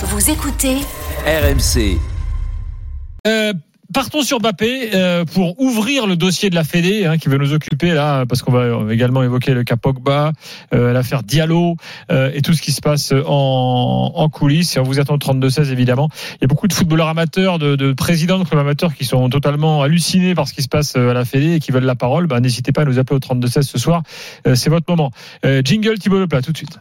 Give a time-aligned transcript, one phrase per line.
[0.00, 0.76] Vous écoutez
[1.26, 1.98] RMC.
[3.26, 3.52] Euh,
[3.92, 7.52] partons sur Mbappé euh, pour ouvrir le dossier de la Fédé hein, qui veut nous
[7.52, 10.32] occuper là, parce qu'on va également évoquer le cas Pogba,
[10.74, 11.76] euh, l'affaire Diallo
[12.10, 14.76] euh, et tout ce qui se passe en, en coulisses.
[14.76, 16.08] Et on vous attend le 32-16 évidemment.
[16.34, 19.28] Il y a beaucoup de footballeurs amateurs, de, de présidents de clubs amateurs qui sont
[19.30, 22.26] totalement hallucinés par ce qui se passe à la Fédé et qui veulent la parole.
[22.26, 24.02] Ben, N'hésitez pas à nous appeler au 32-16 ce soir.
[24.46, 25.10] Euh, C'est votre moment.
[25.44, 26.78] Euh, jingle Thibaut Leplat tout de suite.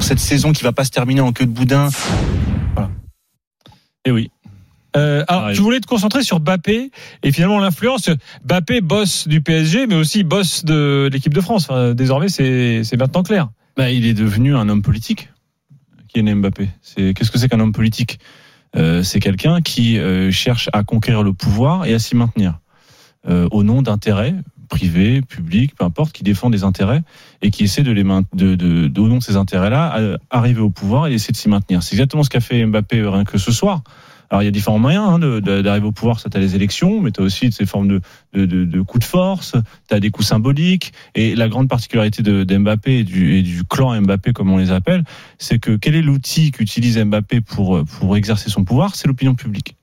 [0.00, 1.88] cette saison qui va pas se terminer en queue de boudin.
[4.06, 4.30] Et oui.
[4.96, 6.90] Euh, alors, je voulais te concentrer sur Bappé
[7.22, 8.10] et finalement l'influence.
[8.44, 11.64] Bappé, boss du PSG, mais aussi boss de l'équipe de France.
[11.68, 13.48] Enfin, désormais, c'est maintenant clair.
[13.76, 15.30] Bah, il est devenu un homme politique.
[16.12, 16.68] Kylian Mbappé.
[16.96, 18.20] Qu'est-ce que c'est qu'un homme politique?
[18.76, 22.58] Euh, C'est quelqu'un qui euh, cherche à conquérir le pouvoir et à s'y maintenir
[23.26, 24.34] au nom d'intérêts
[24.68, 27.00] privés, publics, peu importe, qui défend des intérêts
[27.40, 30.68] et qui essaie de les de, de, de- au nom de ces intérêts-là, arriver au
[30.68, 31.82] pouvoir et essayer de s'y maintenir.
[31.82, 33.82] C'est exactement ce qu'a fait Mbappé rien que ce soir.
[34.30, 36.20] Alors il y a différents moyens hein, d'arriver au pouvoir.
[36.20, 38.00] Ça, t'as les élections, mais t'as aussi ces formes de,
[38.32, 39.54] de, de, de coups de force.
[39.88, 40.92] T'as des coups symboliques.
[41.14, 42.44] Et la grande particularité de,
[42.86, 45.04] et du, et du clan Mbappé, comme on les appelle,
[45.38, 48.94] c'est que quel est l'outil qu'utilise Mbappé pour pour exercer son pouvoir?
[48.94, 49.76] C'est l'opinion publique.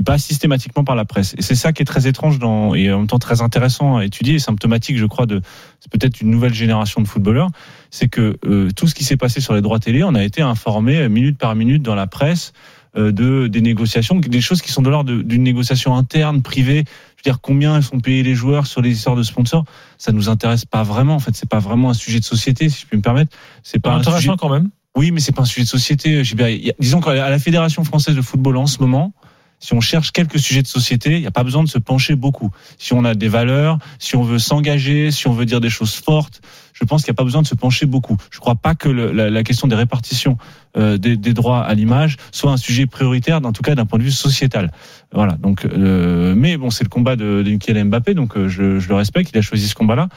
[0.00, 1.34] Il passe systématiquement par la presse.
[1.38, 4.04] Et c'est ça qui est très étrange dans, et en même temps très intéressant à
[4.04, 5.40] étudier et symptomatique, je crois, de
[5.88, 7.50] peut-être une nouvelle génération de footballeurs.
[7.90, 10.42] C'est que euh, tout ce qui s'est passé sur les droits télé, on a été
[10.42, 12.52] informé minute par minute dans la presse
[12.96, 16.84] de des négociations, des choses qui sont de l'ordre d'une négociation interne, privée.
[17.16, 19.64] Je veux dire, combien sont payés les joueurs sur les histoires de sponsors
[19.98, 21.14] Ça nous intéresse pas vraiment.
[21.14, 23.34] En fait, c'est pas vraiment un sujet de société, si je puis me permettre.
[23.62, 24.70] C'est pas un sujet intéressant quand même.
[24.96, 26.20] oui, mais c'est pas un sujet de société.
[26.20, 29.12] A- disons qu'à la Fédération française de football en ce moment,
[29.60, 32.16] si on cherche quelques sujets de société, il n'y a pas besoin de se pencher
[32.16, 32.50] beaucoup.
[32.78, 35.94] Si on a des valeurs, si on veut s'engager, si on veut dire des choses
[35.94, 36.42] fortes,
[36.74, 38.18] je pense qu'il n'y a pas besoin de se pencher beaucoup.
[38.30, 40.36] Je ne crois pas que la, la question des répartitions
[40.76, 43.98] euh, des, des droits à l'image soit un sujet prioritaire, en tout cas d'un point
[43.98, 44.70] de vue sociétal.
[45.12, 45.34] Voilà.
[45.34, 48.96] Donc, euh, mais bon, c'est le combat de, de Mbappé, donc euh, je, je le
[48.96, 49.30] respecte.
[49.32, 50.08] Il a choisi ce combat-là.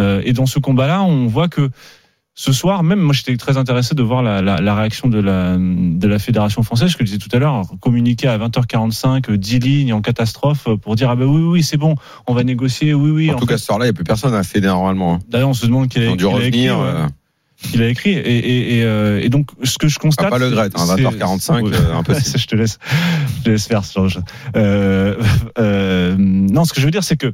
[0.00, 1.70] Euh, et dans ce combat-là, on voit que
[2.40, 5.56] ce soir, même moi j'étais très intéressé de voir la, la, la réaction de la,
[5.58, 9.58] de la Fédération française, que je disais tout à l'heure, communiquer à 20h45, euh, 10
[9.58, 11.96] lignes en catastrophe pour dire ah ben oui, oui, c'est bon,
[12.28, 13.32] on va négocier, oui, oui.
[13.32, 15.14] En tout cas, ce soir-là, il n'y a plus personne à Fédé normalement.
[15.14, 15.18] hein.
[15.28, 16.78] D'ailleurs, on se demande quel Ils est ont dû revenir.
[16.78, 17.06] euh,
[17.74, 18.10] il a écrit.
[18.12, 20.26] Et, et, et, euh, et donc, ce que je constate.
[20.26, 21.70] Ah, pas le Gret, hein, c'est- 20h45, Ouais.
[21.74, 22.24] euh, impossible.
[22.30, 22.78] Ça, je te laisse,
[23.38, 24.22] je te laisse faire ce genre de choses.
[24.54, 25.16] Euh,
[25.58, 27.32] euh, non, ce que je veux dire, c'est que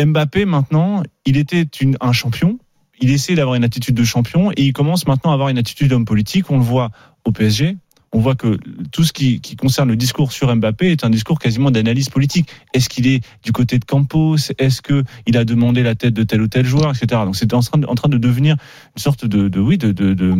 [0.00, 2.60] Mbappé, maintenant, il était une, un champion.
[3.00, 5.88] Il essaie d'avoir une attitude de champion et il commence maintenant à avoir une attitude
[5.88, 6.50] d'homme politique.
[6.50, 6.90] On le voit
[7.24, 7.76] au PSG.
[8.12, 8.58] On voit que
[8.90, 12.48] tout ce qui, qui concerne le discours sur Mbappé est un discours quasiment d'analyse politique.
[12.74, 14.36] Est-ce qu'il est du côté de Campos?
[14.58, 17.22] Est-ce que il a demandé la tête de tel ou tel joueur, etc.
[17.24, 18.56] Donc c'est en train de, en train de devenir
[18.96, 20.34] une sorte de, de oui, de, de, de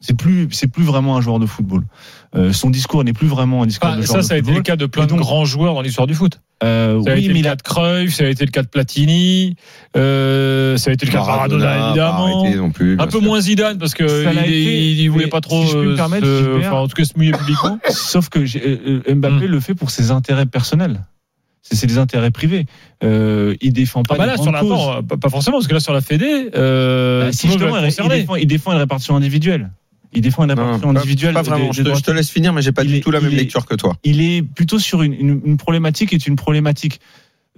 [0.00, 1.86] c'est plus, c'est plus vraiment un joueur de football.
[2.34, 4.36] Euh, son discours n'est plus vraiment un discours Enfin, de joueur ça, de ça a
[4.36, 6.40] été le cas de plein de grands joueurs dans l'histoire du foot.
[6.64, 8.62] Euh, Ça a oui, été mais le cas de Cruyff, ça a été le cas
[8.62, 9.54] de Platini,
[9.96, 12.40] euh, ça a été le cas de Maradona, évidemment.
[12.42, 12.94] arrêté non plus.
[12.98, 13.22] Un peu sûr.
[13.22, 15.86] moins Zidane parce que il, l'a été, il, il voulait pas trop, si je puis
[15.88, 17.78] me euh, permettre, se- enfin, en tout cas se mouiller publiquement.
[17.90, 19.50] Sauf que euh, Mbappé Hmm.
[19.50, 21.00] le fait pour ses intérêts personnels.
[21.62, 22.66] C'est des intérêts privés.
[23.02, 25.80] Euh, il défend pas Ah bah là sur la pas, pas forcément parce que là
[25.80, 29.70] sur la Fédé, euh, Bah, si défend, il défend une répartition individuelle.
[30.14, 31.34] Il défend une pas- individuelle.
[31.34, 31.66] Pas des- vraiment.
[31.66, 31.98] des Je te, droits.
[31.98, 33.66] je te laisse finir, mais j'ai pas Il du est- tout la même est- lecture
[33.66, 33.96] que toi.
[34.04, 37.00] il est plutôt sur une, une, une problématique qui est une problématique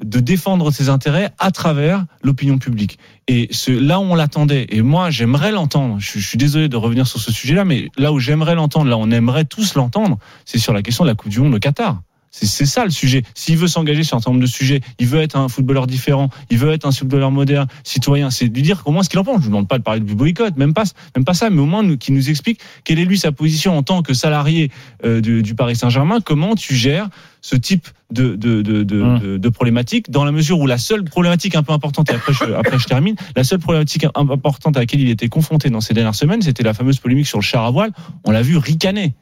[0.04, 2.98] de défendre ses intérêts à travers l'opinion publique.
[3.28, 6.76] Et ce, là où on l'attendait, et moi j'aimerais l'entendre, je, je suis désolé de
[6.76, 10.18] revenir sur ce sujet-là, mais là où j'aimerais l'entendre, là où on aimerait tous l'entendre,
[10.44, 12.02] c'est sur la question de la Coupe du Monde au Qatar.
[12.44, 13.22] C'est ça le sujet.
[13.34, 16.28] S'il veut s'engager sur un certain nombre de sujets, il veut être un footballeur différent,
[16.50, 19.24] il veut être un footballeur moderne, citoyen, c'est de lui dire comment est-ce qu'il en
[19.24, 19.40] pense.
[19.40, 21.66] Je ne demande pas de parler du boycott, même pas, même pas ça, mais au
[21.66, 24.70] moins qu'il nous explique quelle est lui sa position en tant que salarié
[25.04, 27.08] euh, du, du Paris Saint-Germain, comment tu gères
[27.40, 29.18] ce type de, de, de, de, Hum.
[29.18, 32.32] de, de problématique, dans la mesure où la seule problématique un peu importante, et après
[32.32, 35.94] je, après je termine, la seule problématique importante à laquelle il était confronté dans ces
[35.94, 37.92] dernières semaines, c'était la fameuse polémique sur le char à voile.
[38.24, 39.14] On l'a vu ricaner.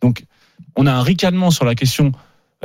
[0.00, 0.24] Donc,
[0.76, 2.12] on a un ricanement sur la question.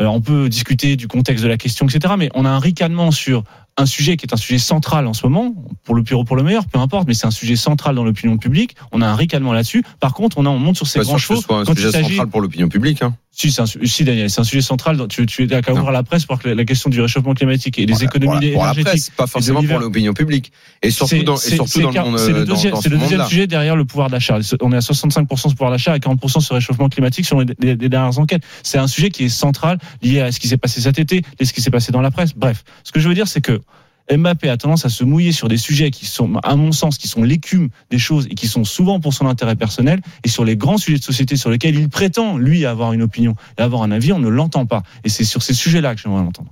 [0.01, 2.15] Euh, on peut discuter du contexte de la question, etc.
[2.17, 3.43] Mais on a un ricanement sur
[3.77, 6.35] un sujet qui est un sujet central en ce moment, pour le pire ou pour
[6.35, 8.75] le meilleur, peu importe, mais c'est un sujet central dans l'opinion publique.
[8.91, 9.83] On a un ricanement là-dessus.
[9.99, 11.59] Par contre, on, a, on monte sur ces Pas grands sûr que chevaux ce soit
[11.59, 13.01] un quand sujet central pour l'opinion publique.
[13.01, 13.15] Hein.
[13.31, 15.01] si, un, si, Daniel, c'est un sujet central.
[15.07, 17.79] Tu, tu es qu'à ouvrir la presse pour que la, la question du réchauffement climatique
[17.79, 18.85] et des la- économies pour la, pour la énergétiques.
[18.85, 20.51] presse, pas forcément pour l'opinion publique.
[20.83, 22.89] Et surtout dans, et surtout dans le monde, c'est le euh, dans- deuxième, dans c'est
[22.89, 23.29] ce le deuxième monde-là.
[23.29, 24.37] sujet derrière le pouvoir d'achat.
[24.61, 27.45] On est à 65% de pouvoir d'achat et 40% sur le réchauffement climatique sur les,
[27.59, 28.43] les- les dernières enquêtes.
[28.63, 31.45] C'est un sujet qui est central lié à ce qui s'est passé cet été, et
[31.45, 32.33] ce qui s'est passé dans la presse.
[32.35, 33.61] Bref, ce que je veux dire, c'est que
[34.09, 37.07] Mbappé a tendance à se mouiller sur des sujets qui sont, à mon sens, qui
[37.07, 40.01] sont l'écume des choses et qui sont souvent pour son intérêt personnel.
[40.23, 43.35] Et sur les grands sujets de société sur lesquels il prétend, lui, avoir une opinion
[43.57, 44.83] et avoir un avis, on ne l'entend pas.
[45.03, 46.51] Et c'est sur ces sujets-là que j'aimerais l'entendre.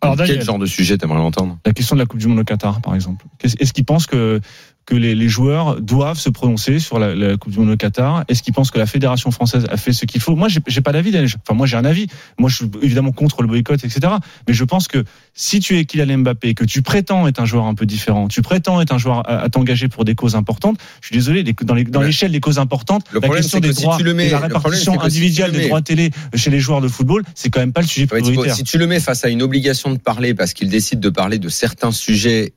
[0.00, 0.44] Alors, Quel Daniel.
[0.44, 1.58] genre de sujet t'aimerais l'entendre?
[1.66, 3.26] La question de la Coupe du Monde au Qatar, par exemple.
[3.42, 4.40] Est-ce qu'il pense que
[4.88, 8.24] que les, les joueurs doivent se prononcer sur la, la Coupe du Monde au Qatar
[8.28, 10.34] Est-ce qu'ils pensent que la fédération française a fait ce qu'il faut?
[10.34, 11.12] Moi, j'ai j'ai pas d'avis.
[11.14, 12.06] Enfin, moi, j'ai un avis.
[12.38, 14.00] Moi, je suis évidemment contre le boycott, etc.
[14.48, 15.04] Mais je pense que
[15.34, 18.40] si tu es Kylian Mbappé, que tu prétends être un joueur un peu différent, tu
[18.40, 21.74] prétends être un joueur à, à t'engager pour des causes importantes, je suis désolé, dans
[21.74, 24.28] les- dans l'échelle des causes importantes, Le la question des si droits tu le mets-
[24.28, 26.80] et la le problème, répartition si individuelle le des mets- droits télé chez les joueurs
[26.80, 28.54] de football, c'est quand même pas le sujet prioritaire.
[28.56, 31.38] si tu le mets face à une obligation de parler parce qu'il décide de parler
[31.38, 32.54] de certains sujets,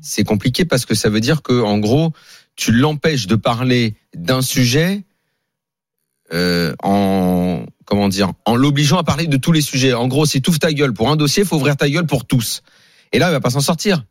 [0.00, 2.12] c'est compliqué parce que ça veut dire que, en gros,
[2.56, 5.04] tu l'empêches de parler d'un sujet
[6.32, 9.94] euh, en comment dire, en l'obligeant à parler de tous les sujets.
[9.94, 12.26] En gros, si tu ouvres ta gueule pour un dossier, faut ouvrir ta gueule pour
[12.26, 12.62] tous.
[13.12, 14.04] Et là, il va pas s'en sortir.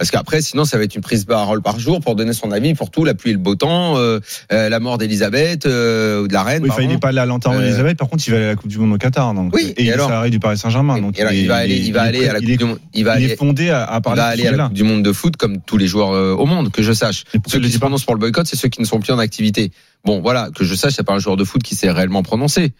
[0.00, 2.72] Parce qu'après, sinon, ça va être une prise parole par jour pour donner son avis
[2.72, 4.18] pour tout, la pluie et le beau temps, euh,
[4.50, 6.62] euh, la mort d'Élisabeth euh, ou de la reine.
[6.62, 8.48] Oui, il n'est pas allé à l'enterrement Euh, d'Elisabeth, par contre, il va aller à
[8.48, 9.34] la Coupe du Monde au Qatar.
[9.34, 10.98] Donc, Oui, et, et il est alors salarié du Paris Saint-Germain.
[11.02, 12.78] Donc, Et alors, il va aller, il va aller à la Coupe il du Monde.
[12.94, 14.64] Il va il aller est fondé à, à Il parler va de aller à la.
[14.64, 17.24] Coupe du Monde de foot comme tous les joueurs euh, au monde, que je sache.
[17.46, 19.18] Ceux il qui se prononcent pour le boycott, c'est ceux qui ne sont plus en
[19.18, 19.70] activité.
[20.06, 22.22] Bon, voilà, que je sache, il a pas un joueur de foot qui s'est réellement
[22.22, 22.72] prononcé.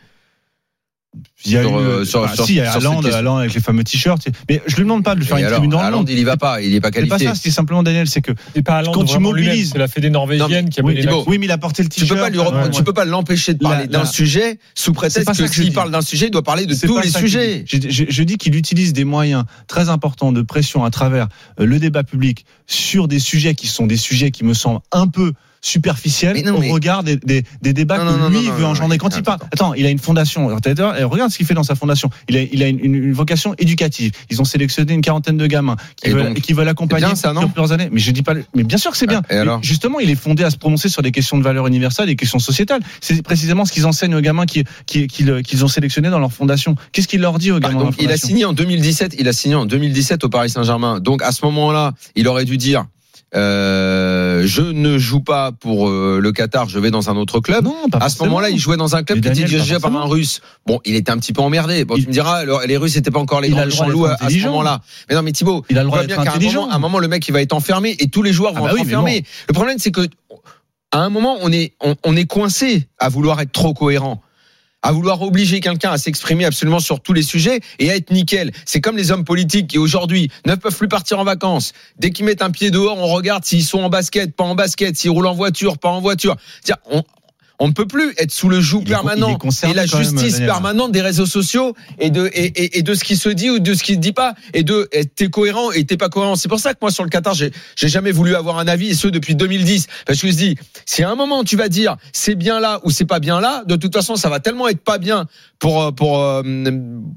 [1.45, 3.55] Il y a sur, eu, euh, euh, sur- bah, sur- si, il y a avec
[3.55, 4.29] les fameux t-shirts.
[4.49, 6.37] Mais je lui demande pas de faire Et une alors, tribune dans il y va
[6.37, 7.29] pas, il n'est pas C'est pas qualifié.
[7.29, 10.11] ça, c'est simplement Daniel, c'est que C'est pas Haaland Quand tu mobilises- C'est la fédé
[10.11, 11.25] norvégienne qui a oui, l'action.
[11.27, 12.17] oui, mais il a porté le Tu t-shirt.
[12.19, 15.35] peux pas lui Ouais, tu peux pas l'empêcher de parler d'un sujet sous prétexte pas
[15.35, 17.65] ça que, s'il parle d'un sujet, il doit parler de tous les sujets.
[17.67, 17.91] Je, dis.
[17.91, 21.29] Je- je- je dis qu'il utilise des moyens très importants de pression à travers
[21.59, 25.07] euh, le débat public sur des sujets qui sont des sujets qui me semblent un
[25.07, 28.53] peu superficiels Mais non, au regard des, des, des débats Non, que non, lui non,
[28.55, 28.97] veut non, engendrer.
[28.97, 29.75] non, Quand il parle, attends.
[29.75, 30.47] il a une fondation.
[30.49, 32.11] Regarde ce qu'il fait dans sa fondation.
[32.29, 34.13] Il a, il a une, vocation éducative.
[34.31, 37.15] Ils ont sélectionné une quarantaine de gamins qui Et veulent, donc, qui veulent accompagner bien,
[37.15, 37.89] ça, sur plusieurs années.
[37.93, 39.23] Mais je dis pas, mais bien sûr que c'est bien.
[39.29, 41.43] Ah, et alors Mais justement, il est fondé à se prononcer sur des questions de
[41.43, 42.81] valeurs universelles, des questions sociétales.
[43.01, 46.33] C'est précisément ce qu'ils enseignent aux gamins qui, qui, qu'ils qu'ils ont sélectionnés dans leur
[46.33, 46.75] fondation.
[46.93, 49.17] Qu'est-ce qu'il leur dit aux Bah, gamins dans donc, il a signé en 2017.
[49.19, 51.01] Il a signé en 2017 au Paris Saint-Germain.
[51.01, 52.85] Donc à ce moment-là, il aurait dû dire
[53.37, 57.65] euh, je ne joue pas pour euh, le Qatar, je vais dans un autre club.
[57.65, 59.95] Non, pas À ce moment-là, il jouait dans un club Mais qui était dirigé par
[59.95, 60.05] un.
[60.07, 60.41] Russe.
[60.67, 61.85] Bon, il était un petit peu emmerdé.
[61.85, 64.17] Bon, Il- tu me diras, alors, les Russes n'étaient pas encore les grands loups à,
[64.21, 64.81] à ce moment-là.
[65.09, 66.61] Mais non, mais Thibaut, Il a le droit bien d'être qu'à un intelligent.
[66.63, 68.65] moment, à un moment, le mec, il va être enfermé et tous les joueurs vont
[68.65, 69.25] Ah bah être oui, enfermés.
[69.49, 70.03] Le problème, c'est que
[70.93, 74.21] à un moment, on est, on, on est coincé à vouloir être trop cohérent.
[74.83, 78.51] À vouloir obliger quelqu'un à s'exprimer absolument sur tous les sujets et à être nickel.
[78.65, 81.73] C'est comme les hommes politiques qui aujourd'hui ne peuvent plus partir en vacances.
[81.99, 84.97] Dès qu'ils mettent un pied dehors, on regarde s'ils sont en basket, pas en basket,
[84.97, 86.37] s'ils roulent en voiture, pas en voiture.
[86.91, 87.03] On,
[87.61, 91.03] on ne peut plus être sous le joug permanent et la même, justice permanente des
[91.03, 93.83] réseaux sociaux et de et, et, et de ce qui se dit ou de ce
[93.83, 96.37] qui se dit pas et de t'es cohérent et t'es pas cohérent.
[96.37, 98.89] C'est pour ça que moi sur le Qatar j'ai j'ai jamais voulu avoir un avis
[98.89, 101.69] et ce depuis 2010 parce que je me dis si à un moment tu vas
[101.69, 104.67] dire c'est bien là ou c'est pas bien là, de toute façon ça va tellement
[104.67, 105.27] être pas bien
[105.59, 106.43] pour euh, pour euh,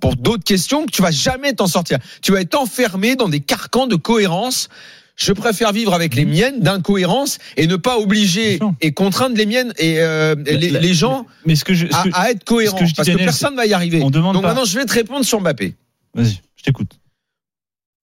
[0.02, 2.00] pour d'autres questions que tu vas jamais t'en sortir.
[2.22, 4.68] Tu vas être enfermé dans des carcans de cohérence.
[5.16, 9.72] Je préfère vivre avec les miennes d'incohérence et ne pas obliger et contraindre les miennes
[9.78, 11.88] et euh, les, gens Mais ce que je.
[11.88, 14.02] ce à, être cohérent ce que je dis, parce que personne va y arriver.
[14.02, 15.76] on demande donc pas- maintenant je vais te répondre sur Mbappé
[16.16, 17.00] Vas-y, je t'écoute.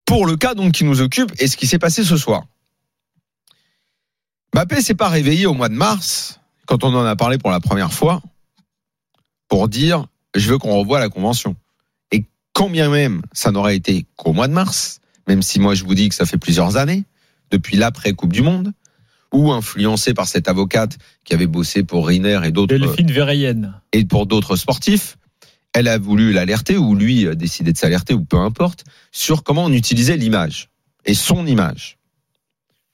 [0.05, 2.43] pour le cas donc qui nous occupe et ce qui s'est passé ce soir.
[4.53, 7.61] Mbappé s'est pas réveillé au mois de mars quand on en a parlé pour la
[7.61, 8.21] première fois
[9.47, 11.55] pour dire je veux qu'on revoie la convention.
[12.11, 15.83] Et quand bien même ça n'aurait été qu'au mois de mars, même si moi je
[15.83, 17.03] vous dis que ça fait plusieurs années
[17.51, 18.73] depuis l'après Coupe du Monde
[19.33, 23.73] ou influencé par cette avocate qui avait bossé pour Riner et d'autres Delphine Verheyen.
[23.91, 25.17] et pour d'autres sportifs,
[25.73, 29.65] elle a voulu l'alerter ou lui a décidé de s'alerter ou peu importe sur comment
[29.65, 30.69] on utilisait l'image
[31.05, 31.97] et son image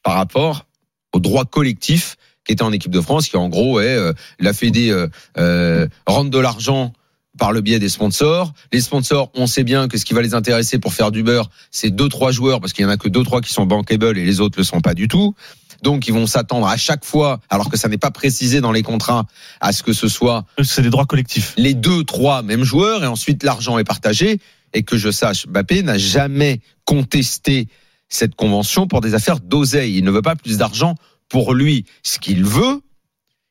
[0.03, 0.65] par rapport
[1.13, 4.53] au droit collectif qui était en équipe de France, qui en gros est euh, la
[4.53, 6.93] Fédé euh, euh, rentre de l'argent
[7.37, 8.53] par le biais des sponsors.
[8.71, 11.49] Les sponsors, on sait bien que ce qui va les intéresser pour faire du beurre,
[11.71, 14.17] c'est deux trois joueurs parce qu'il y en a que deux trois qui sont bankable
[14.17, 15.35] et les autres le sont pas du tout.
[15.81, 18.83] Donc ils vont s'attendre à chaque fois, alors que ça n'est pas précisé dans les
[18.83, 19.25] contrats,
[19.59, 21.53] à ce que ce soit C'est des droits collectifs.
[21.57, 24.39] les deux, trois mêmes joueurs et ensuite l'argent est partagé.
[24.75, 27.67] Et que je sache, Mbappé n'a jamais contesté
[28.09, 29.97] cette convention pour des affaires d'oseille.
[29.97, 30.95] Il ne veut pas plus d'argent
[31.29, 31.85] pour lui.
[32.01, 32.81] Ce qu'il veut,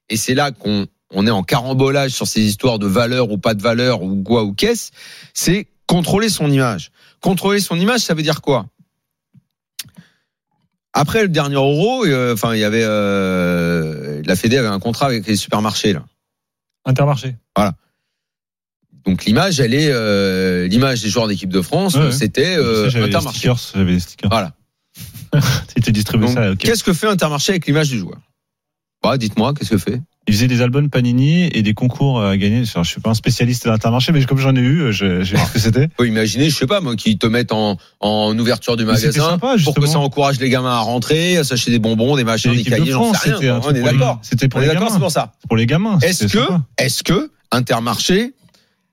[0.09, 3.55] et c'est là qu'on on est en carambolage sur ces histoires de valeur ou pas
[3.55, 4.91] de valeur ou quoi ou qu'est-ce,
[5.35, 6.91] c'est contrôler son image.
[7.21, 8.67] Contrôler son image, ça veut dire quoi?
[10.95, 15.07] Après le dernier euro, euh, enfin il y avait euh, la Fédé avait un contrat
[15.07, 16.05] avec les supermarchés là.
[16.85, 17.37] Intermarché.
[19.05, 23.31] Donc l'image, elle est euh, l'image des joueurs d'équipe de France, Ouais, c'était Intermarché.
[23.39, 24.31] stickers, j'avais les stickers.
[24.31, 24.53] Voilà.
[25.77, 26.55] Distribuaient Donc, ça.
[26.57, 28.19] Qu'est-ce que fait Intermarché avec l'image du joueur?
[29.03, 30.01] Bah, Dites-moi, qu'est-ce que fait?
[30.29, 32.65] Ils faisaient des albums Panini et des concours à gagner.
[32.65, 35.53] Je suis pas un spécialiste d'Intermarché, mais comme j'en ai eu, je- j'ai vu ce
[35.53, 35.89] que c'était.
[35.97, 39.57] faut imaginer, je sais pas moi, qu'ils te mettent en, en ouverture du magasin sympa,
[39.65, 42.63] pour que ça encourage les gamins à rentrer, à s'acheter des bonbons, des machins, des
[42.63, 43.61] de cahiers, j'en sais rien.
[43.65, 44.21] On est pour les- d'accord.
[44.23, 44.89] C'était pour les gamins.
[44.91, 45.33] c'est pour ça.
[45.49, 45.99] Pour les gamins.
[46.03, 46.39] Est-ce que,
[46.79, 48.35] est-ce que Intermarché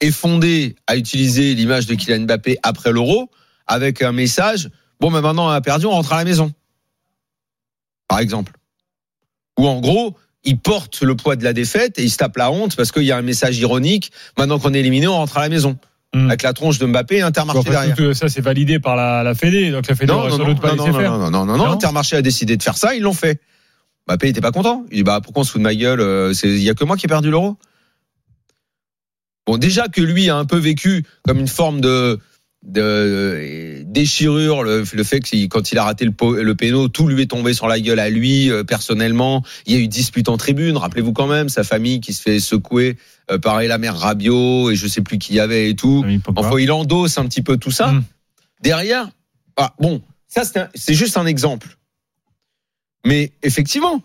[0.01, 3.29] est fondé à utiliser l'image de Kylian Mbappé après l'Euro
[3.67, 4.69] avec un message
[4.99, 6.51] bon, mais maintenant on a perdu, on rentre à la maison,
[8.07, 8.53] par exemple.
[9.59, 12.51] Ou en gros, il porte le poids de la défaite et il se tape la
[12.51, 14.11] honte parce qu'il y a un message ironique.
[14.37, 15.77] Maintenant qu'on est éliminé, on rentre à la maison
[16.11, 16.25] Hmm.
[16.25, 17.95] avec la tronche de Mbappé et Intermarché En fait, derrière.
[17.95, 19.69] tout ça, c'est validé par la, la Fédé.
[19.69, 21.11] Donc la Fédé Non, non, non, pas non, non, faire.
[21.11, 23.39] non, non, non, non, Non Intermarché a décidé de faire ça, ils l'ont fait.
[24.07, 24.85] Mbappé n'était pas content.
[24.89, 26.83] Il dit bah pourquoi on se fout de ma gueule euh, Il y a que
[26.83, 27.57] moi qui ai perdu l'euro.
[29.45, 32.19] Bon, déjà que lui a un peu vécu comme une forme de
[32.61, 37.21] de déchirure le, le fait que quand il a raté le, le péno tout lui
[37.21, 40.35] est tombé sur la gueule à lui euh, personnellement il y a eu dispute en
[40.35, 42.97] tribune rappelez-vous quand même sa famille qui se fait secouer
[43.31, 46.41] euh, par la mère Rabiot et je sais plus qui y avait et tout Pogba.
[46.41, 47.91] Enfin, il endosse un petit peu tout ça.
[47.91, 48.03] Mm.
[48.61, 49.09] Derrière,
[49.55, 51.77] ah, bon, ça c'est juste un exemple.
[53.05, 54.01] Mais effectivement,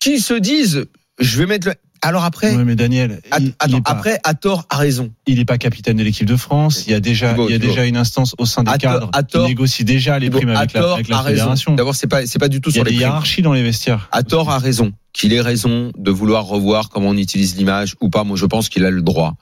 [0.00, 0.86] qui se disent,
[1.18, 1.74] je vais mettre le.
[2.02, 5.10] Alors après, Ouais, mais Daniel, il, il pas, après, à tort, a raison.
[5.26, 6.84] il est pas capitaine de l'équipe de France.
[6.86, 8.78] Il y a déjà, Thibaut, il y a déjà une instance au sein des À
[8.78, 11.22] cadres à qui tort- négocie déjà les primes à avec la, tort, avec la a
[11.22, 11.36] raison.
[11.40, 11.74] fédération.
[11.74, 13.08] D'abord, c'est pas, c'est pas du tout Il y sur a les des primes.
[13.08, 14.08] hiérarchies dans les vestiaires.
[14.12, 14.92] À tort a raison.
[15.12, 18.22] Qu'il ait raison de vouloir revoir comment on utilise l'image ou pas.
[18.24, 19.34] Moi, je pense qu'il a le droit.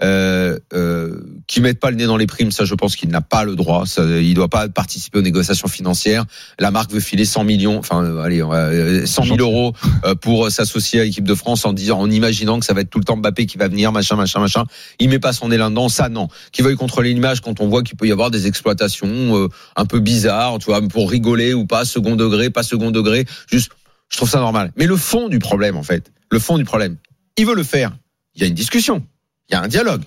[0.00, 3.20] Euh, euh, qui mette pas le nez dans les primes, ça, je pense qu'il n'a
[3.20, 3.84] pas le droit.
[3.86, 6.24] Ça, il doit pas participer aux négociations financières.
[6.58, 9.40] La marque veut filer 100 millions, enfin, euh, allez, euh, 100 000 Gentil.
[9.42, 9.72] euros
[10.04, 12.90] euh, pour s'associer à l'équipe de France en disant, en imaginant que ça va être
[12.90, 14.64] tout le temps Mbappé qui va venir, machin, machin, machin.
[14.98, 15.88] Il met pas son élan dedans.
[15.88, 16.28] Ça, non.
[16.52, 19.86] Qui veuille contrôler l'image quand on voit qu'il peut y avoir des exploitations euh, un
[19.86, 23.26] peu bizarres, tu vois, pour rigoler ou pas, second degré, pas second degré.
[23.50, 23.70] Juste,
[24.10, 24.72] je trouve ça normal.
[24.76, 26.96] Mais le fond du problème, en fait, le fond du problème,
[27.36, 27.96] il veut le faire.
[28.34, 29.04] Il y a une discussion,
[29.48, 30.02] il y a un dialogue,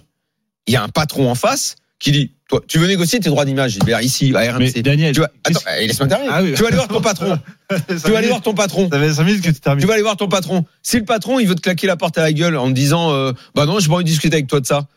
[0.68, 3.46] il y a un patron en face qui dit, toi, tu veux négocier tes droits
[3.46, 4.82] d'image, ici, à Mais RMC.
[4.82, 6.32] Daniel, Tu vas, attends, eh, laisse-moi terminer.
[6.34, 6.54] Ah oui.
[6.56, 7.40] Tu vas aller voir ton patron.
[7.88, 8.90] tu vas aller voir ton patron.
[8.92, 9.82] Ça fait 5 minutes que tu termines.
[9.82, 10.66] Tu vas aller voir ton patron.
[10.82, 13.12] Si le patron, il veut te claquer la porte à la gueule en te disant,
[13.12, 14.88] euh, bah non, j'ai pas envie de discuter avec toi de ça.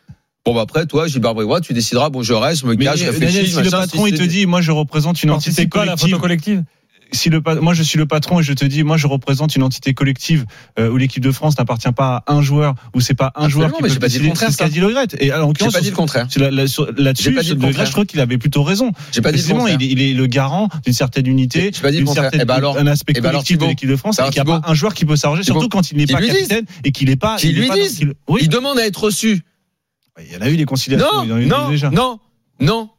[0.46, 3.00] Bon, bah après, toi, Gilbert Bribois, tu décideras, bon, je reste, je me Mais cache,
[3.00, 6.10] je réfléchis, Daniel, si le patron il te dit, moi je représente une entité collective.
[6.10, 6.62] photo collective.
[7.14, 9.62] Si le moi je suis le patron et je te dis moi je représente une
[9.62, 10.44] entité collective
[10.78, 13.72] euh, où l'équipe de France n'appartient pas à un joueur où c'est pas un joueur
[13.72, 15.06] qui mais peut pas dit le contraire, c'est ce dit Le Gret.
[15.18, 16.26] et alors, en J'ai l'occurrence pas dit le contraire.
[16.36, 19.76] là-dessus le Gret, je crois qu'il avait plutôt raison J'ai pas dit le contraire.
[19.80, 22.24] il, est- il est le garant d'une certaine unité J'ai pas dit le d'une contraire.
[22.24, 24.42] certaine Eh ben alors- un aspect eh ben collectif de l'équipe de France et qu'il
[24.42, 26.92] n'y a pas un joueur qui peut s'arranger surtout quand il n'est pas capitaine et
[26.92, 27.98] qu'il n'est pas Qu'ils il est lui disent.
[27.98, 29.42] qu'il- Il demande à être reçu.
[30.20, 31.90] il y en a eu des conciliations Non, il y en a eu non, déjà
[31.90, 32.18] non,
[32.60, 32.90] non,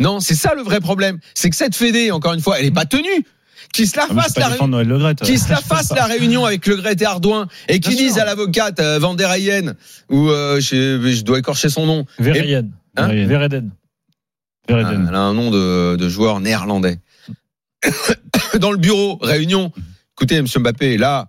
[0.00, 1.18] non, c'est ça le vrai problème.
[1.34, 3.24] C'est que cette fédé, encore une fois, elle est pas tenue.
[3.72, 4.52] Qui se la Ah, fasse la réunion.
[4.52, 5.14] défendre Noël Le Gret.
[5.16, 8.24] Qui se la fasse la réunion avec Le Gret et Ardouin et qui disent à
[8.24, 9.30] l'avocate euh, Van der
[10.08, 12.06] ou euh, je, je dois écorcher son nom.
[12.18, 12.68] Verheyen.
[12.96, 13.70] Hein Verheden.
[14.68, 15.04] Verheden.
[15.06, 16.98] Ah, Elle a un nom de, de joueur néerlandais.
[18.60, 19.72] Dans le bureau, réunion.
[20.16, 21.28] Écoutez, Monsieur Mbappé, là,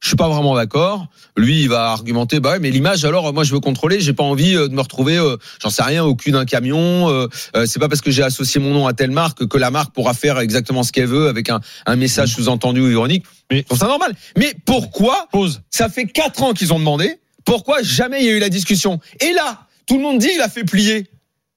[0.00, 1.06] je suis pas vraiment d'accord.
[1.36, 4.00] Lui, il va argumenter, bah ouais, mais l'image, alors, moi, je veux contrôler.
[4.00, 7.08] J'ai pas envie euh, de me retrouver, euh, j'en sais rien, au cul d'un camion.
[7.08, 9.70] Euh, euh, c'est pas parce que j'ai associé mon nom à telle marque que la
[9.70, 13.24] marque pourra faire exactement ce qu'elle veut avec un, un message sous-entendu ou ironique.
[13.50, 14.14] Mais- je trouve ça normal.
[14.36, 15.62] Mais pourquoi Pause.
[15.70, 17.18] ça fait quatre ans qu'ils ont demandé.
[17.44, 19.00] Pourquoi jamais il y a eu la discussion?
[19.20, 21.06] Et là, tout le monde dit il a fait plier.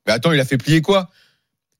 [0.08, 1.10] Mais attends, il a fait plier quoi?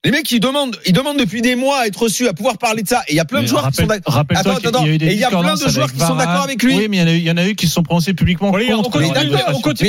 [0.06, 2.84] Les mecs, ils demandent, ils demandent depuis des mois à être reçus, à pouvoir parler
[2.84, 3.02] de ça.
[3.10, 4.16] Et il y a plein de joueurs qui sont d'accord.
[4.18, 4.52] Attends,
[4.86, 6.74] y a il y a plein de joueurs avec qui sont d'accord avec lui.
[6.78, 7.84] Oui, mais il y en a eu, il y en a eu qui se sont
[7.84, 9.20] prononcés publiquement gars, on on continue le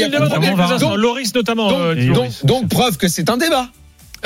[0.09, 0.89] débat dans donc- quelques instants.
[0.91, 1.69] donc- Loris notamment.
[1.69, 3.69] Donc, euh, donc, donc, preuve que c'est un débat.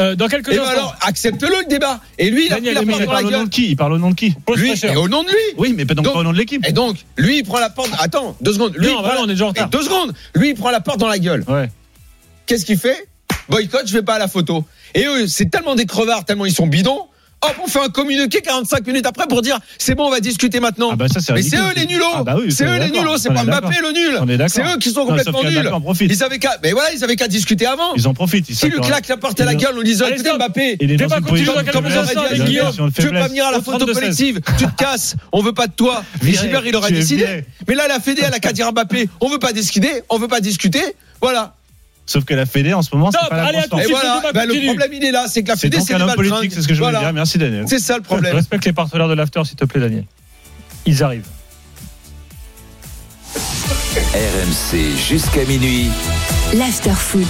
[0.00, 0.72] Euh, dans quelques Et ben instants.
[0.72, 2.00] alors, accepte-le le débat.
[2.18, 3.44] Et lui, il a Daniel, pris la porte dans parle la au nom gueule.
[3.48, 3.66] de qui?
[3.68, 4.34] Il parle au nom de qui?
[4.56, 5.34] Lui, et au nom de lui.
[5.58, 6.66] Oui, mais pas donc Donc- pas au nom de l'équipe.
[6.66, 7.90] Et donc, lui, il prend la porte.
[8.00, 8.72] Attends, deux secondes.
[8.76, 9.68] Lui, Non, il prend non, la- on est déjà en Et retard.
[9.68, 10.14] deux secondes.
[10.34, 11.44] Lui, il prend la porte dans la gueule.
[11.46, 11.68] Ouais.
[12.46, 13.06] Qu'est-ce qu'il fait?
[13.48, 14.64] Boycott, je vais pas à la photo.
[14.94, 17.08] Et eux, c'est tellement des crevards, tellement ils sont bidons.
[17.42, 20.60] Hop, on fait un communiqué 45 minutes après pour dire c'est bon, on va discuter
[20.60, 20.90] maintenant.
[20.92, 22.04] Ah bah ça c'est Mais c'est eux les nulos.
[22.14, 24.48] Ah bah oui, c'est eux les nulos, c'est pas Mbappé le nul.
[24.48, 25.70] C'est eux qui sont complètement nuls.
[26.00, 27.94] Ils avaient qu'à, mais voilà, ils avaient qu'à discuter avant.
[27.96, 28.48] Ils en profitent.
[28.48, 30.32] Ils S'ils lui claquent la porte à la gueule en disant écoutez.
[30.32, 32.72] Mbappé, pas une continuer avec Guillaume.
[32.96, 33.92] Tu veux pas venir à la photo 32-16.
[33.92, 36.02] collective, tu te casses, on veut pas de toi.
[36.22, 36.32] Et.
[36.32, 37.44] Gilbert, il aurait Tu es décidé.
[37.68, 40.18] Mais là, la Fédé, elle a qu'à dire à Mbappé, on veut pas discuter, on
[40.18, 40.82] veut pas discuter.
[41.20, 41.54] Voilà.
[42.06, 44.66] Sauf que la Fédé en ce moment, c'est pas la allez, Et voilà, bah, le
[44.66, 46.68] problème, il est là, c'est que la C'est Fédé, c'est un homme politique, c'est ce
[46.68, 47.06] que je voulais Voilà.
[47.06, 47.14] dire.
[47.14, 47.64] Merci Daniel.
[47.66, 48.34] C'est ça le problème.
[48.34, 50.04] respecte les partenaires de l'after, s'il te plaît, Daniel.
[50.86, 51.26] Ils arrivent.
[53.96, 55.88] RMC jusqu'à minuit.
[56.54, 57.26] l'after foot.